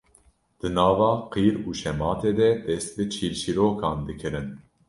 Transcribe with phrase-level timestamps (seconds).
[0.59, 4.47] di nava qîr û şematê de dest bi çîrçîrokan dikirin